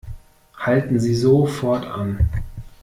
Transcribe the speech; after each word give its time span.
Halten 0.57 0.99
Sie 0.99 1.13
sofort 1.13 1.85
an! 1.85 2.27